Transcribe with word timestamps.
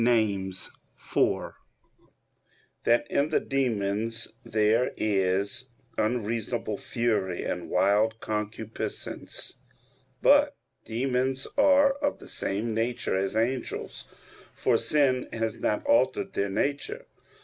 Nom. 0.03 0.47
iv) 0.49 1.53
that 2.85 3.05
in 3.07 3.27
the 3.29 3.39
demons 3.39 4.29
there 4.43 4.93
is 4.97 5.69
"unreasonable 5.95 6.77
fury 6.79 7.43
and 7.43 7.69
wild 7.69 8.19
concupiscence." 8.19 9.57
But 10.19 10.55
demons 10.85 11.45
are 11.55 11.93
of 11.97 12.17
the 12.17 12.27
same 12.27 12.73
nature 12.73 13.15
as 13.15 13.35
angels; 13.35 14.07
for 14.55 14.79
sin 14.79 15.29
has 15.33 15.59
not 15.59 15.85
altered 15.85 16.33
their 16.33 16.49
nature. 16.49 17.05